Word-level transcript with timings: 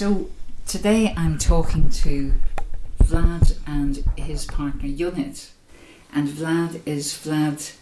So 0.00 0.30
today 0.66 1.12
I'm 1.14 1.36
talking 1.36 1.90
to 1.90 2.32
Vlad 3.02 3.58
and 3.66 3.96
his 4.16 4.46
partner 4.46 4.88
Yonit. 4.88 5.50
And 6.10 6.26
Vlad 6.26 6.80
is 6.86 7.12
Vlad 7.12 7.74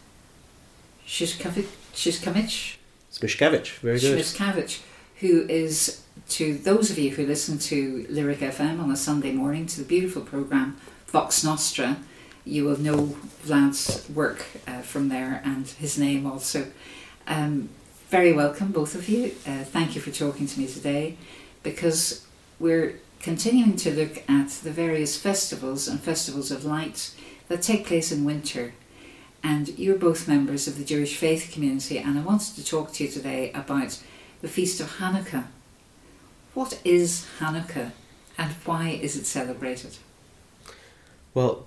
Shishkovic, 1.06 1.68
Shishkovic, 1.94 2.74
Smishkevich, 3.12 3.78
very 3.78 4.00
good. 4.00 4.18
Shishkovic, 4.18 4.80
who 5.20 5.42
is, 5.42 6.02
to 6.30 6.58
those 6.58 6.90
of 6.90 6.98
you 6.98 7.10
who 7.10 7.24
listen 7.24 7.56
to 7.58 8.04
Lyric 8.10 8.40
FM 8.40 8.82
on 8.82 8.90
a 8.90 8.96
Sunday 8.96 9.30
morning, 9.30 9.66
to 9.66 9.78
the 9.78 9.86
beautiful 9.86 10.22
programme 10.22 10.76
Vox 11.06 11.44
Nostra, 11.44 11.98
you 12.44 12.64
will 12.64 12.80
know 12.80 13.16
Vlad's 13.44 14.10
work 14.10 14.44
uh, 14.66 14.80
from 14.80 15.08
there 15.08 15.40
and 15.44 15.68
his 15.68 15.96
name 15.96 16.26
also. 16.26 16.66
Um, 17.28 17.68
very 18.08 18.32
welcome, 18.32 18.72
both 18.72 18.96
of 18.96 19.08
you. 19.08 19.36
Uh, 19.46 19.62
thank 19.62 19.94
you 19.94 20.00
for 20.00 20.10
talking 20.10 20.48
to 20.48 20.58
me 20.58 20.66
today 20.66 21.16
because 21.62 22.26
we're 22.58 23.00
continuing 23.20 23.76
to 23.76 23.94
look 23.94 24.22
at 24.28 24.48
the 24.48 24.70
various 24.70 25.16
festivals 25.16 25.88
and 25.88 26.00
festivals 26.00 26.50
of 26.50 26.64
light 26.64 27.14
that 27.48 27.62
take 27.62 27.86
place 27.86 28.12
in 28.12 28.24
winter. 28.24 28.74
And 29.42 29.68
you're 29.78 29.98
both 29.98 30.28
members 30.28 30.66
of 30.66 30.78
the 30.78 30.84
Jewish 30.84 31.16
faith 31.16 31.50
community, 31.52 31.98
and 31.98 32.18
I 32.18 32.22
wanted 32.22 32.56
to 32.56 32.64
talk 32.64 32.92
to 32.94 33.04
you 33.04 33.10
today 33.10 33.52
about 33.52 34.02
the 34.40 34.48
Feast 34.48 34.80
of 34.80 34.98
Hanukkah. 34.98 35.46
What 36.54 36.80
is 36.84 37.26
Hanukkah 37.38 37.92
and 38.36 38.52
why 38.64 38.90
is 38.90 39.16
it 39.16 39.26
celebrated? 39.26 39.96
Well, 41.34 41.66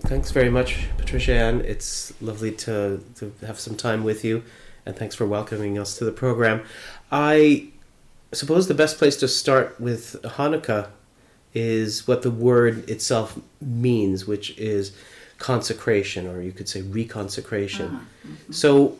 thanks 0.00 0.30
very 0.30 0.50
much, 0.50 0.86
Patricia 0.98 1.34
Ann. 1.34 1.60
It's 1.62 2.12
lovely 2.20 2.52
to, 2.52 3.02
to 3.16 3.32
have 3.46 3.58
some 3.58 3.76
time 3.76 4.04
with 4.04 4.24
you, 4.24 4.42
and 4.84 4.96
thanks 4.96 5.14
for 5.14 5.26
welcoming 5.26 5.78
us 5.78 5.96
to 5.98 6.04
the 6.04 6.12
program. 6.12 6.62
I 7.10 7.68
suppose 8.36 8.68
the 8.68 8.74
best 8.74 8.98
place 8.98 9.16
to 9.16 9.28
start 9.28 9.80
with 9.80 10.16
Hanukkah 10.22 10.88
is 11.54 12.06
what 12.06 12.22
the 12.22 12.30
word 12.30 12.88
itself 12.90 13.38
means, 13.60 14.26
which 14.26 14.56
is 14.58 14.92
consecration, 15.38 16.26
or 16.26 16.42
you 16.42 16.52
could 16.52 16.68
say 16.68 16.82
reconsecration. 16.82 17.88
Ah, 17.92 18.04
mhm. 18.26 18.54
So 18.54 18.96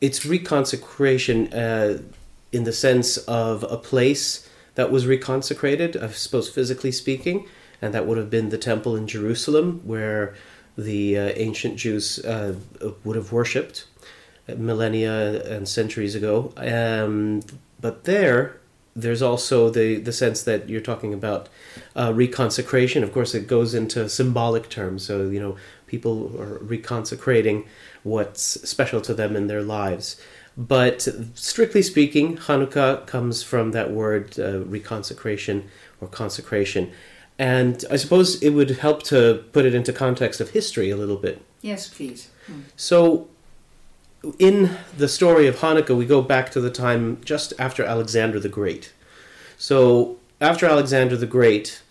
it's 0.00 0.20
reconsecration 0.20 1.52
uh, 1.54 2.02
in 2.50 2.64
the 2.64 2.72
sense 2.72 3.18
of 3.18 3.64
a 3.64 3.76
place 3.76 4.48
that 4.74 4.90
was 4.90 5.06
reconsecrated, 5.06 6.00
I 6.02 6.08
suppose 6.08 6.48
physically 6.48 6.92
speaking, 6.92 7.46
and 7.80 7.92
that 7.94 8.06
would 8.06 8.16
have 8.16 8.30
been 8.30 8.48
the 8.48 8.58
temple 8.58 8.96
in 8.96 9.06
Jerusalem 9.06 9.80
where 9.84 10.34
the 10.78 11.18
uh, 11.18 11.32
ancient 11.36 11.76
Jews 11.76 12.18
uh, 12.24 12.54
would 13.04 13.16
have 13.16 13.32
worshipped 13.32 13.86
millennia 14.56 15.42
and 15.44 15.68
centuries 15.68 16.14
ago. 16.14 16.52
Um, 16.56 17.42
but 17.80 18.04
there, 18.04 18.56
there's 18.94 19.22
also 19.22 19.70
the, 19.70 19.98
the 19.98 20.12
sense 20.12 20.42
that 20.42 20.68
you're 20.68 20.80
talking 20.80 21.14
about 21.14 21.48
uh, 21.96 22.10
reconsecration. 22.10 23.02
Of 23.02 23.12
course, 23.12 23.34
it 23.34 23.46
goes 23.46 23.74
into 23.74 24.08
symbolic 24.08 24.68
terms. 24.68 25.04
So, 25.04 25.28
you 25.28 25.40
know, 25.40 25.56
people 25.86 26.34
are 26.38 26.58
reconsecrating 26.58 27.66
what's 28.02 28.42
special 28.68 29.00
to 29.02 29.14
them 29.14 29.36
in 29.36 29.46
their 29.46 29.62
lives. 29.62 30.20
But 30.56 31.08
strictly 31.34 31.80
speaking, 31.80 32.36
Hanukkah 32.36 33.06
comes 33.06 33.42
from 33.42 33.72
that 33.72 33.90
word 33.90 34.38
uh, 34.38 34.60
reconsecration 34.64 35.64
or 36.00 36.08
consecration. 36.08 36.92
And 37.38 37.84
I 37.90 37.96
suppose 37.96 38.42
it 38.42 38.50
would 38.50 38.70
help 38.70 39.02
to 39.04 39.44
put 39.52 39.64
it 39.64 39.74
into 39.74 39.92
context 39.92 40.40
of 40.40 40.50
history 40.50 40.90
a 40.90 40.96
little 40.96 41.16
bit. 41.16 41.42
Yes, 41.62 41.88
please. 41.88 42.28
Mm. 42.50 42.64
So, 42.76 43.28
in 44.38 44.76
the 44.96 45.08
story 45.08 45.46
of 45.46 45.56
Hanukkah, 45.56 45.96
we 45.96 46.06
go 46.06 46.22
back 46.22 46.50
to 46.52 46.60
the 46.60 46.70
time 46.70 47.20
just 47.24 47.52
after 47.58 47.84
Alexander 47.84 48.38
the 48.38 48.48
Great. 48.48 48.92
So, 49.58 50.18
after 50.40 50.66
Alexander 50.66 51.16
the 51.16 51.26
Great, 51.26 51.82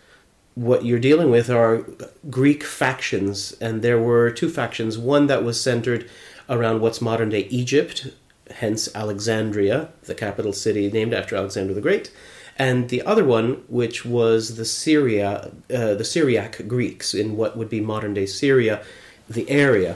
what 0.56 0.86
you're 0.86 1.00
dealing 1.00 1.30
with 1.30 1.50
are 1.50 1.86
Greek 2.30 2.64
factions, 2.64 3.54
and 3.62 3.82
there 3.82 4.00
were 4.00 4.30
two 4.32 4.50
factions. 4.50 4.98
One 4.98 5.28
that 5.28 5.44
was 5.44 5.62
centered 5.62 6.10
around 6.50 6.82
what's 6.82 7.02
modern 7.02 7.30
day 7.30 7.48
Egypt, 7.50 8.08
hence 8.56 8.94
Alexandria, 8.94 9.90
the 10.04 10.16
capital 10.16 10.54
city 10.54 10.92
named 10.92 11.14
after 11.14 11.36
Alexander 11.36 11.74
the 11.74 11.82
Great, 11.82 12.12
and 12.58 12.90
the 12.90 13.02
other 13.04 13.24
one, 13.24 13.64
which 13.68 14.06
was 14.06 14.58
the 14.58 14.66
Syria, 14.66 15.52
uh, 15.74 15.94
the 15.94 16.04
Syriac 16.04 16.68
Greeks 16.68 17.14
in 17.14 17.38
what 17.38 17.58
would 17.58 17.70
be 17.70 17.80
modern 17.80 18.14
day 18.14 18.26
Syria, 18.26 18.84
the 19.30 19.50
area. 19.50 19.96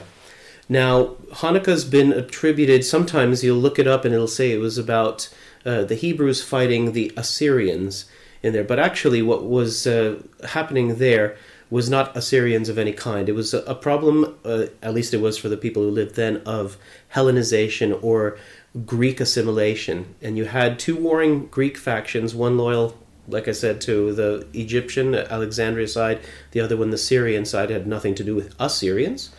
Now, 0.68 1.16
Hanukkah's 1.32 1.84
been 1.84 2.12
attributed, 2.12 2.84
sometimes 2.84 3.44
you'll 3.44 3.58
look 3.58 3.78
it 3.78 3.86
up 3.86 4.04
and 4.04 4.12
it'll 4.12 4.26
say 4.26 4.50
it 4.50 4.58
was 4.58 4.78
about 4.78 5.28
uh, 5.64 5.84
the 5.84 5.94
Hebrews 5.94 6.42
fighting 6.42 6.92
the 6.92 7.12
Assyrians 7.16 8.06
in 8.42 8.52
there. 8.52 8.64
But 8.64 8.78
actually, 8.78 9.22
what 9.22 9.44
was 9.44 9.86
uh, 9.86 10.22
happening 10.48 10.96
there 10.96 11.36
was 11.70 11.90
not 11.90 12.16
Assyrians 12.16 12.68
of 12.68 12.78
any 12.78 12.92
kind. 12.92 13.28
It 13.28 13.32
was 13.32 13.52
a, 13.52 13.58
a 13.62 13.74
problem, 13.74 14.36
uh, 14.44 14.66
at 14.82 14.94
least 14.94 15.14
it 15.14 15.20
was 15.20 15.36
for 15.36 15.48
the 15.48 15.56
people 15.56 15.82
who 15.82 15.90
lived 15.90 16.14
then, 16.14 16.38
of 16.38 16.76
Hellenization 17.14 17.98
or 18.02 18.38
Greek 18.84 19.20
assimilation. 19.20 20.14
And 20.22 20.36
you 20.36 20.44
had 20.44 20.78
two 20.78 20.96
warring 20.96 21.46
Greek 21.46 21.76
factions, 21.76 22.34
one 22.34 22.56
loyal 22.56 22.96
like 23.28 23.48
I 23.48 23.52
said, 23.52 23.80
to 23.82 24.12
the 24.12 24.46
Egyptian 24.52 25.14
Alexandria 25.14 25.88
side, 25.88 26.20
the 26.52 26.60
other 26.60 26.76
one, 26.76 26.90
the 26.90 26.98
Syrian 26.98 27.44
side, 27.44 27.70
had 27.70 27.86
nothing 27.86 28.14
to 28.16 28.24
do 28.24 28.34
with 28.34 28.54
Assyrians. 28.60 29.30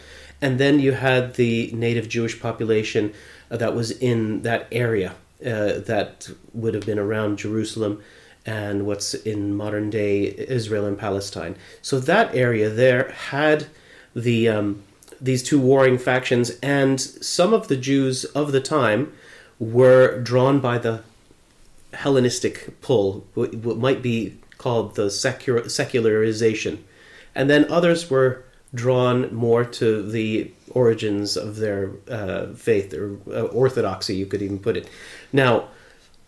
And 0.41 0.59
then 0.59 0.79
you 0.79 0.93
had 0.93 1.35
the 1.35 1.71
native 1.73 2.07
Jewish 2.09 2.39
population 2.39 3.13
uh, 3.49 3.57
that 3.57 3.75
was 3.75 3.91
in 3.91 4.41
that 4.43 4.67
area 4.71 5.15
uh, 5.41 5.79
that 5.79 6.29
would 6.53 6.73
have 6.73 6.85
been 6.85 6.99
around 6.99 7.37
Jerusalem 7.37 8.03
and 8.45 8.85
what's 8.85 9.13
in 9.13 9.55
modern 9.55 9.89
day 9.89 10.33
Israel 10.47 10.85
and 10.85 10.97
Palestine. 10.97 11.55
So 11.81 11.99
that 11.99 12.33
area 12.33 12.69
there 12.69 13.11
had 13.11 13.67
the 14.15 14.49
um, 14.49 14.83
these 15.19 15.43
two 15.43 15.59
warring 15.59 15.97
factions, 15.97 16.51
and 16.61 17.01
some 17.01 17.53
of 17.53 17.67
the 17.67 17.77
Jews 17.77 18.23
of 18.23 18.51
the 18.51 18.61
time 18.61 19.13
were 19.59 20.19
drawn 20.21 20.59
by 20.59 20.77
the 20.77 21.01
Hellenistic 21.93 22.79
pull, 22.81 23.25
what 23.33 23.77
might 23.77 24.01
be 24.01 24.37
called 24.57 24.95
the 24.95 25.09
secular, 25.09 25.67
secularization, 25.67 26.83
and 27.33 27.49
then 27.49 27.71
others 27.71 28.09
were 28.09 28.43
drawn 28.73 29.33
more 29.33 29.63
to 29.63 30.01
the 30.01 30.51
origins 30.71 31.37
of 31.37 31.57
their 31.57 31.91
uh, 32.09 32.47
faith 32.47 32.93
or 32.93 33.17
uh, 33.27 33.43
orthodoxy, 33.45 34.15
you 34.15 34.25
could 34.25 34.41
even 34.41 34.59
put 34.59 34.77
it. 34.77 34.89
Now, 35.31 35.69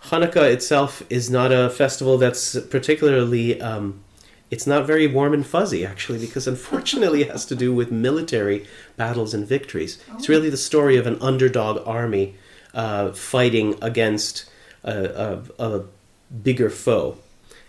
Hanukkah 0.05 0.51
itself 0.51 1.03
is 1.09 1.29
not 1.29 1.51
a 1.51 1.69
festival 1.69 2.17
that's 2.17 2.59
particularly. 2.59 3.61
Um, 3.61 4.03
it's 4.49 4.65
not 4.65 4.87
very 4.87 5.05
warm 5.05 5.35
and 5.35 5.45
fuzzy, 5.45 5.85
actually, 5.85 6.17
because 6.17 6.47
unfortunately 6.47 7.21
it 7.25 7.29
has 7.29 7.45
to 7.47 7.55
do 7.55 7.71
with 7.73 7.91
military 7.91 8.65
battles 8.97 9.33
and 9.33 9.45
victories. 9.45 10.03
It's 10.15 10.27
really 10.27 10.49
the 10.49 10.57
story 10.57 10.97
of 10.97 11.05
an 11.05 11.17
underdog 11.21 11.87
army 11.87 12.35
uh, 12.73 13.11
fighting 13.11 13.75
against 13.81 14.49
a, 14.83 15.43
a, 15.59 15.63
a 15.63 15.83
bigger 16.41 16.69
foe. 16.71 17.17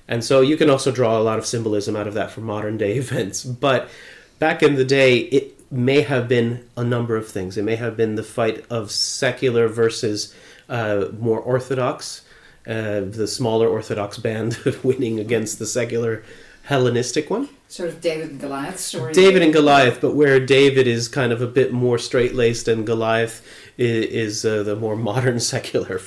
And 0.08 0.24
so 0.24 0.40
you 0.40 0.56
can 0.56 0.70
also 0.70 0.90
draw 0.90 1.18
a 1.18 1.22
lot 1.22 1.38
of 1.38 1.46
symbolism 1.46 1.96
out 1.96 2.06
of 2.06 2.14
that 2.14 2.30
for 2.30 2.40
modern 2.40 2.78
day 2.78 2.96
events. 2.96 3.44
But 3.44 3.88
back 4.40 4.62
in 4.64 4.74
the 4.74 4.84
day, 4.84 5.18
it 5.18 5.70
may 5.70 6.00
have 6.00 6.26
been 6.26 6.68
a 6.76 6.82
number 6.82 7.16
of 7.16 7.28
things. 7.28 7.56
It 7.56 7.62
may 7.62 7.76
have 7.76 7.96
been 7.96 8.16
the 8.16 8.24
fight 8.24 8.64
of 8.68 8.90
secular 8.90 9.68
versus 9.68 10.34
uh, 10.68 11.06
more 11.18 11.38
orthodox, 11.38 12.22
uh, 12.66 13.00
the 13.00 13.28
smaller 13.28 13.68
orthodox 13.68 14.18
band 14.18 14.58
winning 14.82 15.20
against 15.20 15.60
the 15.60 15.66
secular 15.66 16.24
Hellenistic 16.64 17.30
one. 17.30 17.48
Sort 17.68 17.88
of 17.88 18.00
David 18.00 18.30
and 18.30 18.40
Goliath 18.40 18.78
story. 18.78 19.12
David 19.12 19.42
and 19.42 19.52
Goliath, 19.52 20.00
but 20.00 20.14
where 20.14 20.44
David 20.44 20.86
is 20.86 21.08
kind 21.08 21.32
of 21.32 21.40
a 21.40 21.46
bit 21.46 21.72
more 21.72 21.98
straight 21.98 22.34
laced 22.34 22.68
and 22.68 22.86
Goliath 22.86 23.46
is, 23.78 24.42
is 24.42 24.44
uh, 24.44 24.62
the 24.62 24.76
more 24.76 24.96
modern 24.96 25.40
secular, 25.54 26.00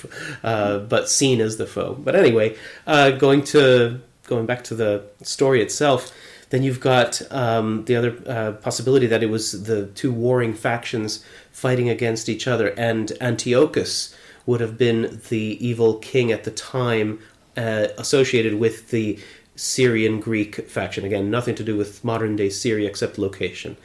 uh, 0.44 0.80
but 0.80 1.10
seen 1.10 1.42
as 1.42 1.58
the 1.58 1.66
foe. 1.66 1.96
But 1.96 2.16
anyway, 2.16 2.58
uh, 2.86 3.12
going 3.12 3.44
to 3.46 4.02
going 4.28 4.46
back 4.46 4.64
to 4.66 4.76
the 4.76 5.04
story 5.22 5.62
itself, 5.62 6.12
then 6.54 6.62
you've 6.62 6.80
got 6.80 7.20
um, 7.32 7.84
the 7.86 7.96
other 7.96 8.16
uh, 8.28 8.52
possibility 8.52 9.08
that 9.08 9.24
it 9.24 9.26
was 9.26 9.64
the 9.64 9.88
two 9.88 10.14
warring 10.14 10.54
factions 10.54 11.26
fighting 11.52 11.90
against 11.90 12.30
each 12.30 12.48
other, 12.48 12.68
and 12.78 13.12
Antiochus 13.20 14.16
would 14.46 14.62
have 14.62 14.78
been 14.78 15.20
the 15.30 15.58
evil 15.60 15.96
king 15.96 16.32
at 16.32 16.44
the 16.44 16.52
time 16.52 17.20
uh, 17.58 17.88
associated 17.98 18.60
with 18.60 18.92
the 18.92 19.18
Syrian 19.56 20.20
Greek 20.20 20.70
faction. 20.70 21.04
Again, 21.04 21.32
nothing 21.32 21.56
to 21.56 21.64
do 21.64 21.76
with 21.76 22.04
modern 22.04 22.36
day 22.36 22.52
Syria 22.52 22.88
except 22.88 23.18
location. 23.18 23.76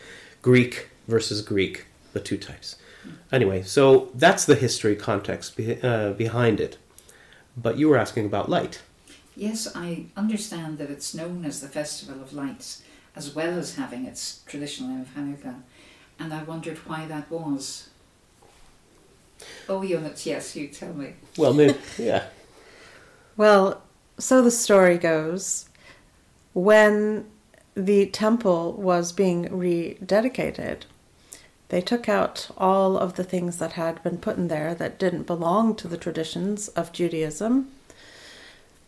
Greek 0.43 0.91
versus 1.07 1.41
Greek, 1.41 1.87
the 2.13 2.21
two 2.21 2.37
types. 2.37 2.77
Anyway, 3.33 3.63
so 3.63 4.11
that's 4.15 4.45
the 4.45 4.57
history 4.57 4.95
context 4.95 5.57
be, 5.57 5.81
uh, 5.81 6.13
behind 6.13 6.61
it. 6.61 6.77
But 7.57 7.79
you 7.79 7.89
were 7.89 7.97
asking 7.97 8.27
about 8.27 8.51
light. 8.51 8.83
Yes, 9.39 9.69
I 9.73 10.07
understand 10.17 10.79
that 10.79 10.91
it's 10.91 11.15
known 11.15 11.45
as 11.45 11.61
the 11.61 11.69
Festival 11.69 12.21
of 12.21 12.33
Lights, 12.33 12.83
as 13.15 13.37
well 13.37 13.57
as 13.57 13.77
having 13.77 14.05
its 14.05 14.41
traditional 14.47 14.91
name 14.91 15.03
of 15.03 15.15
Hanukkah, 15.15 15.61
and 16.19 16.35
I 16.35 16.43
wondered 16.43 16.79
why 16.79 17.07
that 17.07 17.31
was. 17.31 17.89
Oh, 19.69 19.83
Yonit, 19.83 20.27
yes, 20.27 20.57
you 20.57 20.67
tell 20.67 20.93
me. 20.93 21.15
Well, 21.37 21.55
maybe, 21.55 21.79
yeah. 21.97 22.25
Well, 23.37 23.81
so 24.19 24.43
the 24.43 24.51
story 24.51 24.99
goes, 24.99 25.69
when 26.53 27.25
the 27.77 28.07
temple 28.07 28.73
was 28.73 29.13
being 29.13 29.45
rededicated, 29.45 30.79
they 31.69 31.81
took 31.81 32.09
out 32.09 32.51
all 32.59 32.99
of 32.99 33.15
the 33.15 33.23
things 33.23 33.59
that 33.59 33.75
had 33.75 34.03
been 34.03 34.19
put 34.19 34.37
in 34.37 34.49
there 34.49 34.75
that 34.75 34.99
didn't 34.99 35.29
belong 35.29 35.77
to 35.77 35.87
the 35.87 35.97
traditions 35.97 36.67
of 36.71 36.93
Judaism. 36.93 37.71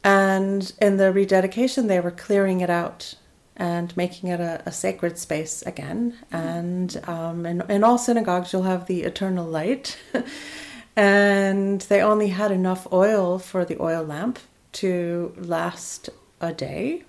And 0.02 0.73
in 0.81 0.97
the 0.97 1.12
rededication, 1.12 1.87
they 1.87 2.00
were 2.00 2.11
clearing 2.11 2.61
it 2.61 2.70
out 2.70 3.14
and 3.56 3.94
making 3.97 4.31
it 4.31 4.41
a, 4.41 4.62
a 4.64 4.73
sacred 4.73 5.19
space 5.19 5.62
again. 5.62 6.17
And 6.32 7.00
um, 7.06 7.44
in, 7.44 7.62
in 7.70 7.85
all 7.85 7.99
synagogues, 7.99 8.52
you'll 8.52 8.62
have 8.62 8.87
the 8.87 9.02
eternal 9.02 9.47
light. 9.47 9.99
and 10.97 11.82
they 11.82 12.00
only 12.00 12.29
had 12.29 12.50
enough 12.50 12.91
oil 12.93 13.38
for 13.38 13.64
the 13.64 13.81
oil 13.81 14.02
lamp 14.02 14.38
to 14.73 15.35
last 15.37 16.08
a 16.41 16.53
day 16.53 17.05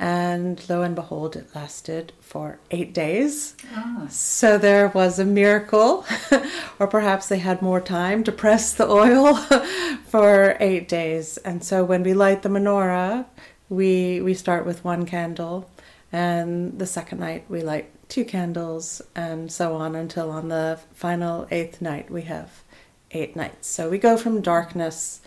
and 0.00 0.66
lo 0.70 0.80
and 0.80 0.94
behold, 0.94 1.36
it 1.36 1.54
lasted 1.54 2.14
for 2.20 2.58
eight 2.70 2.94
days. 2.94 3.54
Ah. 3.74 4.06
So 4.08 4.56
there 4.56 4.88
was 4.88 5.18
a 5.18 5.26
miracle, 5.26 6.06
or 6.78 6.86
perhaps 6.86 7.28
they 7.28 7.38
had 7.38 7.60
more 7.60 7.82
time 7.82 8.24
to 8.24 8.32
press 8.32 8.72
the 8.72 8.88
oil 8.88 9.36
for 10.06 10.56
eight 10.58 10.88
days. 10.88 11.36
And 11.36 11.62
so 11.62 11.84
when 11.84 12.02
we 12.02 12.14
light 12.14 12.40
the 12.40 12.48
menorah, 12.48 13.26
we 13.68 14.22
we 14.22 14.32
start 14.32 14.64
with 14.64 14.82
one 14.82 15.04
candle, 15.04 15.70
and 16.10 16.78
the 16.78 16.86
second 16.86 17.20
night 17.20 17.44
we 17.50 17.60
light 17.60 17.90
two 18.08 18.24
candles, 18.24 19.02
and 19.14 19.52
so 19.52 19.74
on 19.74 19.94
until 19.94 20.30
on 20.30 20.48
the 20.48 20.80
final 20.94 21.46
eighth 21.50 21.82
night 21.82 22.10
we 22.10 22.22
have 22.22 22.62
eight 23.10 23.36
nights. 23.36 23.68
So 23.68 23.90
we 23.90 23.98
go 23.98 24.16
from 24.16 24.40
darkness 24.40 25.20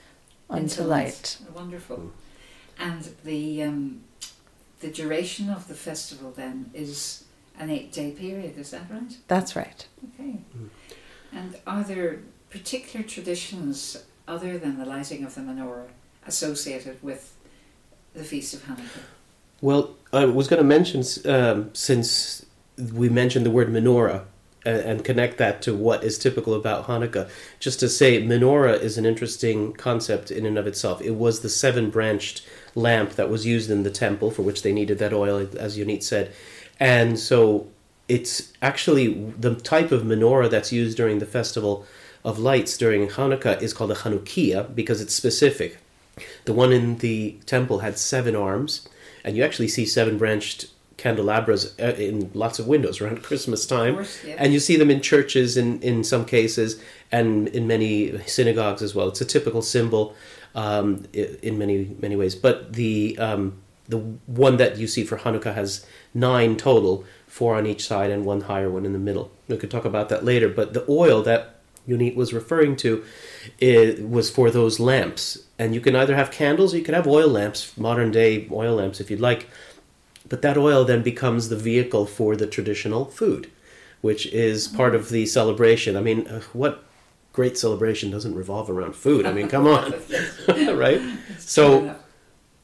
Into 0.49 0.81
unto 0.81 0.83
light. 0.83 1.37
Wonderful. 1.53 2.11
And 2.79 3.07
the 3.23 3.61
um, 3.61 4.01
the 4.83 4.89
duration 4.89 5.50
of 5.50 5.68
the 5.69 5.74
festival 5.74 6.31
then 6.31 6.69
is 6.74 7.24
an 7.57 7.69
eight 7.69 7.91
day 7.94 8.12
period, 8.12 8.57
is 8.57 8.71
that 8.71 8.83
right? 8.91 9.18
That's 9.30 9.56
right. 9.56 9.88
Okay. 10.09 10.39
And 11.31 11.56
are 11.65 11.83
there 11.83 12.19
particular 12.50 13.06
traditions 13.06 14.03
other 14.27 14.57
than 14.57 14.77
the 14.77 14.85
lighting 14.85 15.24
of 15.24 15.35
the 15.35 15.41
menorah 15.41 15.88
associated 16.27 17.01
with 17.01 17.33
the 18.13 18.25
Feast 18.25 18.53
of 18.53 18.65
Hanukkah? 18.65 19.06
Well, 19.62 19.95
I 20.12 20.25
was 20.25 20.50
going 20.50 20.62
to 20.62 20.68
mention 20.77 21.01
um, 21.25 21.74
since 21.74 22.45
we 22.77 23.07
mentioned 23.07 23.45
the 23.45 23.51
word 23.51 23.69
menorah 23.69 24.25
and, 24.65 24.77
and 24.77 25.06
connect 25.06 25.38
that 25.38 25.62
to 25.63 25.75
what 25.75 26.04
is 26.04 26.18
typical 26.18 26.54
about 26.54 26.88
Hanukkah. 26.88 27.30
Just 27.60 27.80
to 27.81 27.89
say, 27.89 28.21
menorah 28.21 28.80
is 28.80 28.98
an 28.98 29.06
interesting 29.06 29.74
concept 29.74 30.31
in 30.31 30.45
and 30.45 30.57
of 30.57 30.68
itself. 30.68 31.01
It 31.01 31.15
was 31.15 31.42
the 31.42 31.50
seven 31.50 31.89
branched 31.89 32.45
lamp 32.75 33.12
that 33.12 33.30
was 33.30 33.45
used 33.45 33.69
in 33.69 33.83
the 33.83 33.92
temple 33.92 34.31
for 34.31 34.42
which 34.42 34.62
they 34.63 34.74
needed 34.74 35.00
that 35.00 35.13
oil, 35.13 35.48
as 35.57 35.77
Yonit 35.77 36.04
said, 36.04 36.33
and 36.80 37.19
so 37.19 37.68
it's 38.07 38.51
actually 38.62 39.13
the 39.39 39.56
type 39.56 39.92
of 39.92 40.04
menorah 40.04 40.50
that's 40.50 40.71
used 40.71 40.98
during 40.98 41.19
the 41.19 41.25
festival 41.25 41.86
of 42.24 42.39
lights 42.39 42.77
during 42.77 43.07
Hanukkah 43.07 43.62
is 43.62 43.74
called 43.74 43.92
a 43.92 43.95
Chanukiah 43.95 44.74
because 44.74 45.01
it's 45.01 45.13
specific. 45.13 45.77
The 46.45 46.54
one 46.54 46.71
in 46.71 46.98
the 46.98 47.38
temple 47.45 47.80
had 47.80 47.98
seven 47.98 48.36
arms, 48.36 48.88
and 49.24 49.36
you 49.36 49.44
actually 49.44 49.68
see 49.68 49.86
seven 49.86 50.18
branched 50.18 50.68
candelabras 50.97 51.77
uh, 51.79 51.95
in 51.97 52.29
lots 52.33 52.59
of 52.59 52.67
windows 52.67 53.01
around 53.01 53.23
Christmas 53.29 53.65
time. 53.65 53.95
Course, 53.95 54.23
yeah. 54.23 54.35
And 54.37 54.53
you 54.53 54.59
see 54.59 54.75
them 54.75 54.91
in 54.91 55.01
churches 55.01 55.57
in, 55.57 55.81
in 55.81 56.03
some 56.03 56.25
cases 56.25 56.81
and 57.11 57.47
in 57.49 57.67
many 57.67 58.17
synagogues 58.27 58.81
as 58.81 58.95
well. 58.95 59.07
It's 59.07 59.21
a 59.21 59.25
typical 59.25 59.61
symbol 59.61 60.15
um, 60.55 61.05
in 61.13 61.57
many 61.57 61.95
many 62.01 62.15
ways. 62.15 62.35
But 62.35 62.73
the 62.73 63.17
um, 63.19 63.61
the 63.87 63.97
one 63.97 64.57
that 64.57 64.77
you 64.77 64.87
see 64.87 65.03
for 65.03 65.17
Hanukkah 65.17 65.53
has 65.53 65.85
nine 66.13 66.55
total, 66.55 67.05
four 67.27 67.55
on 67.55 67.65
each 67.65 67.85
side 67.85 68.11
and 68.11 68.25
one 68.25 68.41
higher 68.41 68.69
one 68.69 68.85
in 68.85 68.93
the 68.93 68.99
middle. 68.99 69.31
We 69.47 69.57
could 69.57 69.71
talk 69.71 69.85
about 69.85 70.09
that 70.09 70.23
later. 70.23 70.49
But 70.49 70.73
the 70.73 70.85
oil 70.89 71.21
that 71.23 71.59
Yonit 71.87 72.15
was 72.15 72.33
referring 72.33 72.75
to 72.77 73.03
it 73.59 74.07
was 74.07 74.29
for 74.29 74.49
those 74.49 74.79
lamps. 74.79 75.43
And 75.59 75.75
you 75.75 75.81
can 75.81 75.95
either 75.95 76.15
have 76.15 76.31
candles 76.31 76.73
or 76.73 76.77
you 76.77 76.83
can 76.83 76.93
have 76.93 77.07
oil 77.07 77.27
lamps, 77.27 77.77
modern 77.77 78.11
day 78.11 78.47
oil 78.51 78.75
lamps 78.75 78.99
if 78.99 79.11
you'd 79.11 79.19
like. 79.19 79.47
But 80.27 80.41
that 80.41 80.57
oil 80.57 80.85
then 80.85 81.03
becomes 81.03 81.49
the 81.49 81.55
vehicle 81.55 82.05
for 82.05 82.35
the 82.35 82.47
traditional 82.47 83.05
food, 83.05 83.49
which 84.01 84.25
is 84.27 84.67
part 84.67 84.95
of 84.95 85.09
the 85.09 85.25
celebration. 85.25 85.97
I 85.97 86.01
mean, 86.01 86.27
uh, 86.27 86.41
what 86.53 86.83
great 87.33 87.57
celebration 87.57 88.11
doesn't 88.11 88.35
revolve 88.35 88.69
around 88.69 88.95
food? 88.95 89.25
I 89.25 89.33
mean, 89.33 89.49
come 89.49 89.67
on, 89.67 89.93
right? 90.47 91.01
So, 91.39 91.95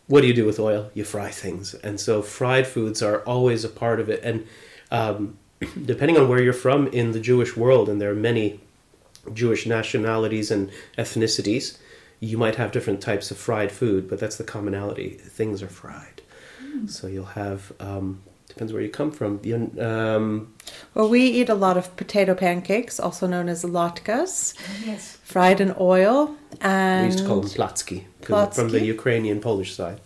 what 0.07 0.21
do 0.21 0.27
you 0.27 0.33
do 0.33 0.45
with 0.45 0.59
oil? 0.59 0.89
You 0.94 1.03
fry 1.03 1.29
things. 1.29 1.73
And 1.73 2.00
so, 2.00 2.21
fried 2.21 2.65
foods 2.65 3.01
are 3.01 3.19
always 3.21 3.63
a 3.63 3.69
part 3.69 4.00
of 4.00 4.09
it. 4.09 4.23
And 4.23 4.47
um, 4.91 5.38
depending 5.85 6.17
on 6.17 6.29
where 6.29 6.41
you're 6.41 6.53
from 6.53 6.88
in 6.88 7.12
the 7.12 7.19
Jewish 7.19 7.57
world, 7.57 7.89
and 7.89 8.00
there 8.00 8.12
are 8.12 8.15
many 8.15 8.62
Jewish 9.33 9.65
nationalities 9.65 10.50
and 10.50 10.71
ethnicities, 10.97 11.77
you 12.19 12.38
might 12.38 12.55
have 12.55 12.71
different 12.71 13.01
types 13.01 13.31
of 13.31 13.38
fried 13.38 13.71
food, 13.71 14.09
but 14.09 14.19
that's 14.19 14.38
the 14.38 14.44
commonality. 14.44 15.09
Things 15.12 15.62
are 15.62 15.67
fried. 15.67 16.19
So 16.87 17.07
you'll 17.07 17.25
have 17.25 17.71
um, 17.79 18.21
depends 18.47 18.73
where 18.73 18.81
you 18.81 18.89
come 18.89 19.11
from. 19.11 19.39
You, 19.43 19.71
um, 19.79 20.53
Well, 20.93 21.09
we 21.09 21.21
eat 21.21 21.49
a 21.49 21.53
lot 21.53 21.77
of 21.77 21.95
potato 21.95 22.33
pancakes, 22.35 22.99
also 22.99 23.27
known 23.27 23.47
as 23.49 23.63
latkes, 23.63 24.53
yes. 24.85 25.17
fried 25.23 25.61
in 25.61 25.73
oil, 25.79 26.35
and 26.61 27.01
we 27.07 27.11
used 27.11 27.19
to 27.19 27.25
call 27.27 27.41
them 27.41 27.49
platzki 27.49 28.03
'cause 28.21 28.55
from 28.55 28.69
the 28.69 28.83
Ukrainian 28.83 29.39
Polish 29.39 29.75
side. 29.75 29.99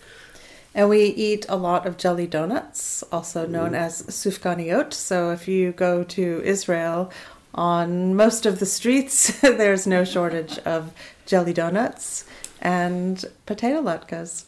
and 0.75 0.89
we 0.89 1.03
eat 1.29 1.45
a 1.49 1.55
lot 1.55 1.85
of 1.85 1.97
jelly 1.97 2.25
donuts, 2.27 3.03
also 3.11 3.45
known 3.45 3.75
as 3.75 4.01
sufganiot. 4.03 4.91
So 4.93 5.29
if 5.31 5.47
you 5.47 5.71
go 5.71 6.03
to 6.17 6.41
Israel, 6.43 7.11
on 7.53 8.15
most 8.15 8.45
of 8.47 8.57
the 8.59 8.65
streets, 8.65 9.39
there's 9.41 9.85
no 9.85 10.03
shortage 10.03 10.57
of 10.65 10.91
jelly 11.27 11.53
donuts 11.53 12.25
and 12.59 13.23
potato 13.45 13.81
latkes. 13.81 14.45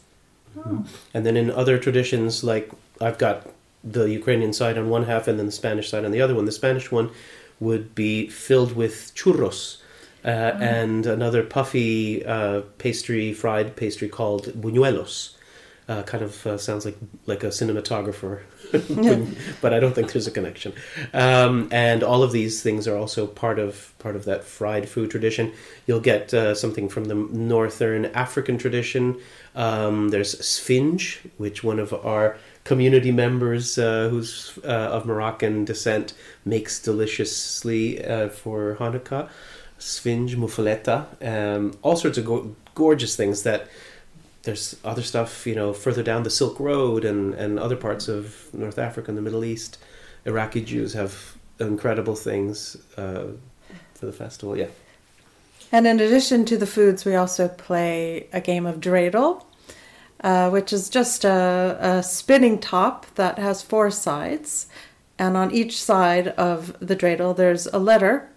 And 1.14 1.26
then 1.26 1.36
in 1.36 1.50
other 1.50 1.78
traditions, 1.78 2.42
like 2.42 2.70
I've 3.00 3.18
got 3.18 3.48
the 3.84 4.10
Ukrainian 4.10 4.52
side 4.52 4.76
on 4.78 4.88
one 4.88 5.04
half 5.04 5.28
and 5.28 5.38
then 5.38 5.46
the 5.46 5.52
Spanish 5.52 5.90
side 5.90 6.04
on 6.04 6.10
the 6.10 6.20
other 6.20 6.34
one. 6.34 6.44
The 6.44 6.52
Spanish 6.52 6.90
one 6.90 7.10
would 7.60 7.94
be 7.94 8.26
filled 8.28 8.74
with 8.74 9.12
churros 9.14 9.78
uh, 10.24 10.28
and 10.28 11.06
another 11.06 11.42
puffy 11.42 12.24
uh, 12.26 12.62
pastry, 12.78 13.32
fried 13.32 13.76
pastry 13.76 14.08
called 14.08 14.46
buñuelos. 14.60 15.34
Uh, 15.88 16.02
kind 16.02 16.24
of 16.24 16.44
uh, 16.48 16.58
sounds 16.58 16.84
like 16.84 16.96
like 17.26 17.44
a 17.44 17.48
cinematographer, 17.48 18.40
but 19.60 19.72
I 19.72 19.78
don't 19.78 19.94
think 19.94 20.10
there's 20.12 20.26
a 20.26 20.32
connection. 20.32 20.72
Um, 21.14 21.68
and 21.70 22.02
all 22.02 22.24
of 22.24 22.32
these 22.32 22.60
things 22.60 22.88
are 22.88 22.96
also 22.96 23.24
part 23.28 23.60
of 23.60 23.96
part 24.00 24.16
of 24.16 24.24
that 24.24 24.42
fried 24.42 24.88
food 24.88 25.12
tradition. 25.12 25.52
You'll 25.86 26.00
get 26.00 26.34
uh, 26.34 26.56
something 26.56 26.88
from 26.88 27.04
the 27.04 27.14
northern 27.14 28.06
African 28.06 28.58
tradition. 28.58 29.16
Um, 29.54 30.08
there's 30.08 30.34
sfenj, 30.34 31.18
which 31.38 31.62
one 31.62 31.78
of 31.78 31.94
our 31.94 32.36
community 32.64 33.12
members 33.12 33.78
uh, 33.78 34.08
who's 34.08 34.58
uh, 34.64 34.90
of 34.96 35.06
Moroccan 35.06 35.64
descent 35.64 36.14
makes 36.44 36.82
deliciously 36.82 38.04
uh, 38.04 38.28
for 38.28 38.74
Hanukkah. 38.80 39.28
Sfenj, 39.78 40.34
muffaletta, 40.34 41.06
um, 41.24 41.78
all 41.82 41.96
sorts 41.96 42.18
of 42.18 42.24
go- 42.24 42.56
gorgeous 42.74 43.14
things 43.14 43.42
that 43.44 43.68
there's 44.46 44.76
other 44.84 45.02
stuff, 45.02 45.46
you 45.46 45.54
know, 45.54 45.72
further 45.72 46.02
down 46.02 46.22
the 46.22 46.30
Silk 46.30 46.58
Road 46.58 47.04
and, 47.04 47.34
and 47.34 47.58
other 47.58 47.76
parts 47.76 48.08
of 48.08 48.48
North 48.54 48.78
Africa 48.78 49.10
and 49.10 49.18
the 49.18 49.22
Middle 49.22 49.44
East. 49.44 49.76
Iraqi 50.24 50.62
Jews 50.62 50.94
have 50.94 51.36
incredible 51.58 52.14
things 52.14 52.76
uh, 52.96 53.26
for 53.94 54.06
the 54.06 54.12
festival. 54.12 54.56
Yeah. 54.56 54.68
And 55.72 55.86
in 55.86 55.98
addition 55.98 56.44
to 56.46 56.56
the 56.56 56.66
foods, 56.66 57.04
we 57.04 57.16
also 57.16 57.48
play 57.48 58.28
a 58.32 58.40
game 58.40 58.66
of 58.66 58.76
dreidel, 58.80 59.44
uh, 60.20 60.48
which 60.48 60.72
is 60.72 60.88
just 60.88 61.24
a, 61.24 61.76
a 61.80 62.02
spinning 62.02 62.60
top 62.60 63.06
that 63.16 63.38
has 63.38 63.62
four 63.62 63.90
sides. 63.90 64.68
And 65.18 65.36
on 65.36 65.50
each 65.50 65.82
side 65.82 66.28
of 66.28 66.78
the 66.78 66.94
dreidel, 66.94 67.36
there's 67.36 67.66
a 67.66 67.78
letter 67.78 68.30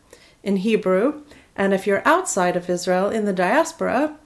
in 0.43 0.57
Hebrew. 0.57 1.21
And 1.55 1.71
if 1.71 1.85
you're 1.85 2.01
outside 2.03 2.55
of 2.55 2.69
Israel 2.69 3.09
in 3.09 3.25
the 3.25 3.33
diaspora, 3.33 4.17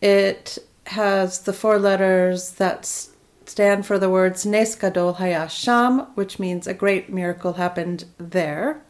it 0.00 0.58
has 0.88 1.40
the 1.40 1.52
four 1.52 1.78
letters 1.78 2.52
that 2.52 2.86
stand 3.46 3.86
for 3.86 3.98
the 3.98 4.10
words 4.10 4.44
Nes 4.44 4.74
Gadol 4.74 5.14
Haya 5.14 5.48
Sham, 5.48 6.00
which 6.14 6.38
means 6.38 6.66
a 6.66 6.74
great 6.74 7.10
miracle 7.10 7.54
happened 7.54 8.04
there. 8.18 8.82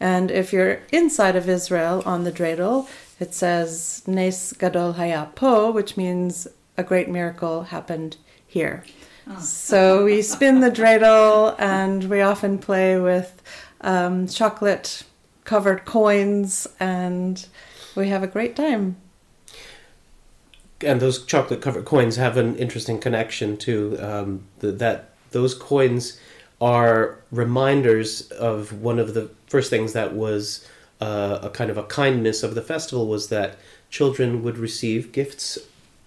And 0.00 0.30
if 0.30 0.52
you're 0.52 0.80
inside 0.90 1.36
of 1.36 1.48
Israel 1.48 2.02
on 2.04 2.24
the 2.24 2.32
dreidel, 2.32 2.88
it 3.20 3.34
says 3.34 4.02
Nes 4.06 4.52
Gadol 4.52 4.94
Haya 4.94 5.30
Po, 5.34 5.70
which 5.70 5.96
means 5.96 6.48
a 6.76 6.82
great 6.82 7.08
miracle 7.08 7.64
happened 7.64 8.16
here. 8.46 8.84
So 9.38 10.04
we 10.04 10.20
spin 10.22 10.60
the 10.60 10.70
dreidel 10.70 11.54
and 11.58 12.04
we 12.10 12.20
often 12.20 12.58
play 12.58 12.98
with 12.98 13.40
um, 13.80 14.26
chocolate 14.26 15.04
covered 15.44 15.84
coins 15.84 16.66
and 16.80 17.46
we 17.94 18.08
have 18.08 18.22
a 18.22 18.26
great 18.26 18.56
time. 18.56 18.96
And 20.84 21.00
those 21.00 21.24
chocolate 21.24 21.60
covered 21.60 21.84
coins 21.84 22.16
have 22.16 22.36
an 22.36 22.56
interesting 22.56 22.98
connection 22.98 23.56
to 23.58 23.98
um, 23.98 24.42
the, 24.60 24.72
that 24.72 25.10
those 25.30 25.54
coins 25.54 26.18
are 26.60 27.18
reminders 27.30 28.30
of 28.32 28.72
one 28.72 28.98
of 28.98 29.14
the 29.14 29.28
first 29.46 29.70
things 29.70 29.92
that 29.94 30.14
was 30.14 30.66
uh, 31.00 31.40
a 31.42 31.50
kind 31.50 31.70
of 31.70 31.76
a 31.76 31.82
kindness 31.84 32.42
of 32.42 32.54
the 32.54 32.62
festival 32.62 33.08
was 33.08 33.28
that 33.28 33.56
children 33.90 34.42
would 34.42 34.56
receive 34.56 35.12
gifts 35.12 35.58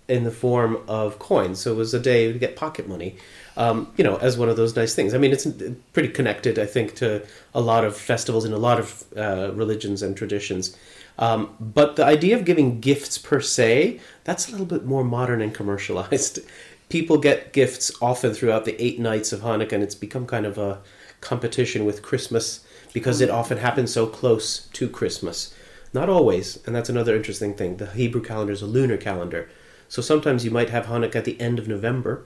in 0.07 0.23
the 0.23 0.31
form 0.31 0.77
of 0.87 1.19
coins. 1.19 1.59
So 1.59 1.73
it 1.73 1.75
was 1.75 1.93
a 1.93 1.99
day 1.99 2.31
to 2.31 2.39
get 2.39 2.55
pocket 2.55 2.87
money, 2.87 3.17
um, 3.57 3.91
you 3.97 4.03
know, 4.03 4.17
as 4.17 4.37
one 4.37 4.49
of 4.49 4.57
those 4.57 4.75
nice 4.75 4.95
things. 4.95 5.13
I 5.13 5.17
mean, 5.17 5.31
it's 5.31 5.47
pretty 5.93 6.09
connected, 6.09 6.59
I 6.59 6.65
think, 6.65 6.95
to 6.95 7.25
a 7.53 7.61
lot 7.61 7.85
of 7.85 7.95
festivals 7.95 8.45
and 8.45 8.53
a 8.53 8.57
lot 8.57 8.79
of 8.79 9.03
uh, 9.15 9.51
religions 9.53 10.01
and 10.01 10.15
traditions. 10.15 10.77
Um, 11.17 11.55
but 11.59 11.95
the 11.95 12.05
idea 12.05 12.35
of 12.35 12.43
giving 12.43 12.81
gifts 12.81 13.17
per 13.17 13.39
se, 13.39 13.99
that's 14.25 14.47
a 14.47 14.51
little 14.51 14.65
bit 14.65 14.85
more 14.85 15.03
modern 15.03 15.41
and 15.41 15.53
commercialized. 15.53 16.39
People 16.89 17.17
get 17.17 17.53
gifts 17.53 17.91
often 18.01 18.33
throughout 18.33 18.65
the 18.65 18.79
eight 18.83 18.99
nights 18.99 19.33
of 19.33 19.41
Hanukkah, 19.41 19.73
and 19.73 19.83
it's 19.83 19.95
become 19.95 20.27
kind 20.27 20.45
of 20.45 20.57
a 20.57 20.81
competition 21.19 21.83
with 21.85 22.03
Christmas 22.03 22.63
because 22.93 23.21
it 23.21 23.29
often 23.29 23.57
happens 23.57 23.91
so 23.91 24.05
close 24.05 24.67
to 24.67 24.87
Christmas. 24.87 25.53
Not 25.93 26.09
always, 26.09 26.59
and 26.65 26.75
that's 26.75 26.89
another 26.89 27.15
interesting 27.15 27.55
thing. 27.55 27.77
The 27.77 27.87
Hebrew 27.87 28.21
calendar 28.21 28.53
is 28.53 28.61
a 28.61 28.67
lunar 28.67 28.97
calendar. 28.97 29.49
So 29.87 30.01
sometimes 30.01 30.45
you 30.45 30.51
might 30.51 30.69
have 30.69 30.85
Hanukkah 30.85 31.15
at 31.15 31.25
the 31.25 31.39
end 31.39 31.57
of 31.57 31.67
November. 31.67 32.25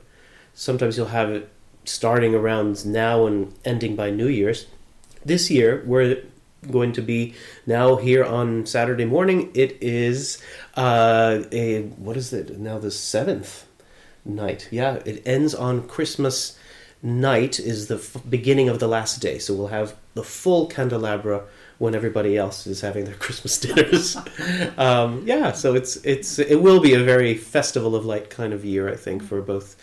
Sometimes 0.59 0.97
you'll 0.97 1.05
have 1.05 1.31
it 1.31 1.49
starting 1.85 2.35
around 2.35 2.85
now 2.85 3.25
and 3.25 3.53
ending 3.63 3.95
by 3.95 4.09
New 4.09 4.27
Year's. 4.27 4.65
This 5.23 5.49
year, 5.49 5.81
we're 5.85 6.21
going 6.69 6.91
to 6.91 7.01
be 7.01 7.33
now 7.65 7.95
here 7.95 8.25
on 8.25 8.65
Saturday 8.65 9.05
morning. 9.05 9.51
It 9.53 9.77
is 9.79 10.43
uh, 10.75 11.43
a 11.53 11.83
what 11.83 12.17
is 12.17 12.33
it 12.33 12.59
now? 12.59 12.77
The 12.77 12.91
seventh 12.91 13.67
night. 14.25 14.67
Yeah, 14.69 14.95
it 15.05 15.23
ends 15.25 15.55
on 15.55 15.87
Christmas 15.87 16.59
night. 17.01 17.57
Is 17.57 17.87
the 17.87 17.95
f- 17.95 18.17
beginning 18.29 18.67
of 18.67 18.79
the 18.79 18.87
last 18.89 19.21
day. 19.21 19.39
So 19.39 19.53
we'll 19.53 19.67
have 19.67 19.95
the 20.13 20.25
full 20.25 20.67
candelabra 20.67 21.45
when 21.77 21.95
everybody 21.95 22.35
else 22.35 22.67
is 22.67 22.81
having 22.81 23.05
their 23.05 23.15
Christmas 23.25 23.57
dinners. 23.57 24.17
um, 24.77 25.23
yeah, 25.25 25.53
so 25.53 25.73
it's 25.73 25.95
it's 26.03 26.37
it 26.37 26.61
will 26.61 26.81
be 26.81 26.95
a 26.95 27.01
very 27.01 27.35
festival 27.35 27.95
of 27.95 28.03
light 28.05 28.29
kind 28.29 28.51
of 28.51 28.65
year, 28.65 28.89
I 28.89 28.97
think, 28.97 29.23
for 29.23 29.41
both 29.41 29.77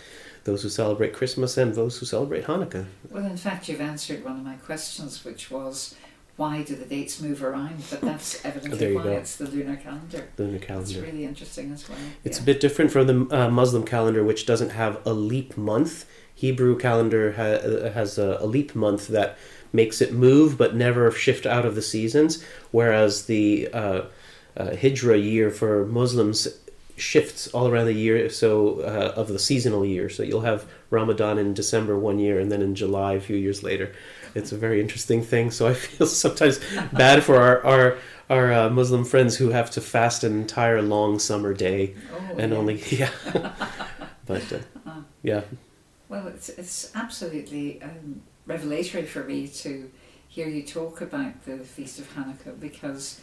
those 0.46 0.62
who 0.62 0.68
celebrate 0.68 1.12
Christmas 1.12 1.58
and 1.58 1.74
those 1.74 1.98
who 1.98 2.06
celebrate 2.06 2.44
Hanukkah. 2.44 2.86
Well, 3.10 3.26
in 3.26 3.36
fact, 3.36 3.68
you've 3.68 3.80
answered 3.80 4.24
one 4.24 4.38
of 4.38 4.44
my 4.44 4.54
questions, 4.54 5.24
which 5.24 5.50
was 5.50 5.94
why 6.36 6.62
do 6.62 6.76
the 6.76 6.84
dates 6.84 7.20
move 7.20 7.42
around? 7.42 7.82
But 7.90 8.02
that's 8.02 8.44
evidently 8.44 8.94
why 8.94 9.04
go. 9.04 9.12
it's 9.12 9.36
the 9.36 9.48
lunar 9.48 9.76
calendar. 9.76 10.28
Lunar 10.38 10.58
calendar. 10.58 10.90
It's 10.90 10.98
really 10.98 11.24
interesting 11.24 11.72
as 11.72 11.88
well. 11.88 11.98
It's 12.24 12.38
yeah. 12.38 12.42
a 12.42 12.46
bit 12.46 12.60
different 12.60 12.90
from 12.90 13.06
the 13.06 13.36
uh, 13.36 13.50
Muslim 13.50 13.84
calendar, 13.84 14.22
which 14.22 14.46
doesn't 14.46 14.70
have 14.70 15.00
a 15.06 15.12
leap 15.12 15.56
month. 15.56 16.06
Hebrew 16.34 16.78
calendar 16.78 17.32
ha- 17.32 17.90
has 17.90 18.18
a, 18.18 18.38
a 18.40 18.46
leap 18.46 18.74
month 18.74 19.08
that 19.08 19.38
makes 19.72 20.00
it 20.00 20.12
move 20.12 20.56
but 20.56 20.74
never 20.74 21.10
shift 21.10 21.46
out 21.46 21.64
of 21.64 21.74
the 21.74 21.82
seasons, 21.82 22.44
whereas 22.70 23.24
the 23.24 23.68
uh, 23.72 24.02
uh, 24.56 24.70
Hijra 24.70 25.22
year 25.22 25.50
for 25.50 25.86
Muslims 25.86 26.46
shifts 26.96 27.46
all 27.48 27.68
around 27.68 27.84
the 27.84 27.92
year 27.92 28.28
so 28.30 28.80
uh, 28.80 29.12
of 29.16 29.28
the 29.28 29.38
seasonal 29.38 29.84
year. 29.84 30.08
So 30.08 30.22
you'll 30.22 30.40
have 30.42 30.66
ramadan 30.88 31.36
in 31.38 31.52
december 31.52 31.98
one 31.98 32.18
year 32.18 32.38
and 32.38 32.50
then 32.50 32.62
in 32.62 32.74
july 32.74 33.14
a 33.14 33.20
few 33.20 33.36
years 33.36 33.62
later. 33.62 33.92
It's 34.34 34.52
a 34.52 34.56
very 34.56 34.80
interesting 34.80 35.22
thing. 35.22 35.50
So 35.50 35.66
i 35.66 35.74
feel 35.74 36.06
sometimes 36.24 36.60
bad 36.92 37.22
for 37.22 37.36
our 37.36 37.64
our, 37.64 37.98
our 38.30 38.52
uh, 38.52 38.70
muslim 38.70 39.04
friends 39.04 39.36
who 39.36 39.50
have 39.50 39.70
to 39.72 39.80
fast 39.80 40.24
an 40.24 40.32
entire 40.38 40.82
long 40.82 41.18
summer 41.18 41.52
day 41.52 41.94
oh, 42.12 42.36
and 42.38 42.52
yeah. 42.52 42.58
only 42.58 42.82
yeah. 42.90 43.10
but 44.26 44.52
uh, 44.52 44.90
yeah. 45.22 45.42
Well 46.08 46.28
it's 46.28 46.48
it's 46.48 46.90
absolutely 46.94 47.82
um, 47.82 48.22
revelatory 48.46 49.04
for 49.04 49.24
me 49.24 49.48
to 49.48 49.90
hear 50.28 50.48
you 50.48 50.62
talk 50.62 51.00
about 51.00 51.44
the 51.44 51.58
feast 51.58 51.98
of 51.98 52.14
hanukkah 52.14 52.58
because 52.60 53.20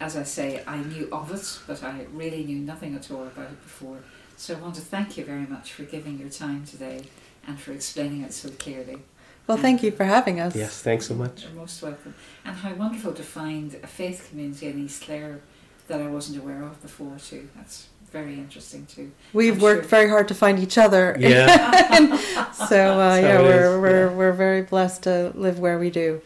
as 0.00 0.16
I 0.16 0.22
say, 0.22 0.62
I 0.66 0.78
knew 0.78 1.08
of 1.12 1.32
it, 1.32 1.60
but 1.66 1.82
I 1.82 2.06
really 2.12 2.44
knew 2.44 2.58
nothing 2.58 2.94
at 2.94 3.10
all 3.10 3.22
about 3.22 3.50
it 3.50 3.62
before. 3.62 3.98
So 4.36 4.54
I 4.54 4.58
want 4.58 4.74
to 4.76 4.80
thank 4.80 5.16
you 5.16 5.24
very 5.24 5.46
much 5.46 5.72
for 5.72 5.84
giving 5.84 6.18
your 6.18 6.28
time 6.28 6.64
today 6.64 7.02
and 7.46 7.58
for 7.58 7.72
explaining 7.72 8.22
it 8.22 8.32
so 8.32 8.50
clearly. 8.50 8.98
Well, 9.46 9.58
thank 9.58 9.82
you 9.82 9.90
for 9.90 10.04
having 10.04 10.40
us. 10.40 10.56
Yes, 10.56 10.80
thanks 10.80 11.06
so 11.06 11.14
much. 11.14 11.44
You're 11.44 11.52
most 11.52 11.82
welcome. 11.82 12.14
And 12.44 12.56
how 12.56 12.72
wonderful 12.74 13.12
to 13.12 13.22
find 13.22 13.74
a 13.82 13.86
faith 13.86 14.28
community 14.30 14.68
in 14.68 14.84
East 14.84 15.02
Clare 15.02 15.40
that 15.88 16.00
I 16.00 16.06
wasn't 16.06 16.38
aware 16.38 16.62
of 16.62 16.80
before, 16.80 17.18
too. 17.18 17.48
That's 17.54 17.88
very 18.14 18.34
interesting 18.34 18.86
too. 18.86 19.10
We've 19.32 19.56
I'm 19.56 19.60
worked 19.60 19.82
sure. 19.82 19.88
very 19.88 20.08
hard 20.08 20.28
to 20.28 20.34
find 20.34 20.60
each 20.60 20.78
other. 20.78 21.16
Yeah. 21.18 22.52
so 22.52 23.00
uh, 23.00 23.16
yeah, 23.16 23.40
we're 23.40 23.80
we're 23.80 24.08
yeah. 24.08 24.14
we're 24.14 24.32
very 24.32 24.62
blessed 24.62 25.02
to 25.02 25.32
live 25.34 25.58
where 25.58 25.80
we 25.80 25.90
do. 25.90 26.22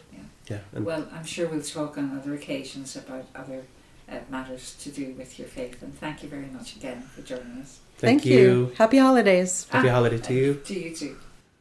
Yeah. 0.49 0.59
well, 0.73 1.07
I'm 1.13 1.25
sure 1.25 1.47
we'll 1.47 1.61
talk 1.61 1.97
on 1.97 2.17
other 2.17 2.33
occasions 2.33 2.95
about 2.95 3.25
other 3.35 3.63
uh, 4.11 4.19
matters 4.29 4.75
to 4.81 4.89
do 4.89 5.13
with 5.13 5.37
your 5.37 5.47
faith. 5.47 5.81
And 5.81 5.97
thank 5.97 6.23
you 6.23 6.29
very 6.29 6.47
much 6.47 6.75
again 6.75 7.01
for 7.01 7.21
joining 7.21 7.61
us. 7.61 7.79
Thank, 7.97 8.21
thank 8.21 8.25
you. 8.25 8.39
you. 8.39 8.71
Happy 8.77 8.97
holidays. 8.97 9.67
Happy 9.69 9.89
ah, 9.89 9.93
holiday 9.93 10.17
to 10.17 10.33
you. 10.33 10.53
To 10.55 10.79
you 10.79 10.95
too. 10.95 11.17